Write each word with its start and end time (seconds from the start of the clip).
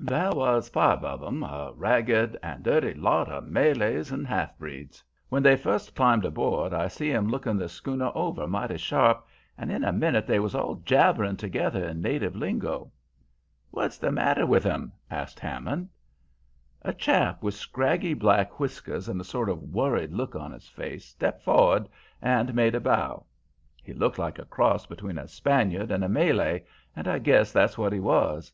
There 0.00 0.30
was 0.30 0.68
five 0.68 1.02
of 1.02 1.24
'em, 1.24 1.42
a 1.42 1.72
ragged 1.74 2.38
and 2.40 2.62
dirty 2.62 2.94
lot 2.94 3.28
of 3.28 3.48
Malays 3.50 4.12
and 4.12 4.28
half 4.28 4.56
breeds. 4.56 5.02
When 5.28 5.42
they 5.42 5.56
first 5.56 5.96
climbed 5.96 6.24
aboard, 6.24 6.72
I 6.72 6.86
see 6.86 7.10
'em 7.10 7.26
looking 7.28 7.56
the 7.56 7.68
schooner 7.68 8.12
over 8.14 8.46
mighty 8.46 8.76
sharp, 8.76 9.26
and 9.58 9.72
in 9.72 9.82
a 9.82 9.90
minute 9.92 10.24
they 10.28 10.38
was 10.38 10.54
all 10.54 10.76
jabbering 10.84 11.36
together 11.36 11.84
in 11.84 12.00
native 12.00 12.36
lingo. 12.36 12.92
"'What's 13.72 13.98
the 13.98 14.12
matter 14.12 14.46
with 14.46 14.64
'em?' 14.66 14.92
says 15.10 15.34
Hammond. 15.36 15.88
"A 16.82 16.92
chap 16.94 17.42
with 17.42 17.54
scraggy 17.54 18.14
black 18.14 18.60
whiskers 18.60 19.08
and 19.08 19.20
a 19.20 19.24
sort 19.24 19.48
of 19.48 19.64
worried 19.64 20.12
look 20.12 20.36
on 20.36 20.52
his 20.52 20.68
face, 20.68 21.06
stepped 21.06 21.42
for'ard 21.42 21.88
and 22.22 22.54
made 22.54 22.76
a 22.76 22.80
bow. 22.80 23.26
He 23.82 23.92
looked 23.92 24.16
like 24.20 24.38
a 24.38 24.44
cross 24.44 24.86
between 24.86 25.18
a 25.18 25.26
Spaniard 25.26 25.90
and 25.90 26.04
a 26.04 26.08
Malay, 26.08 26.62
and 26.94 27.08
I 27.08 27.18
guess 27.18 27.50
that's 27.52 27.76
what 27.76 27.92
he 27.92 27.98
was. 27.98 28.52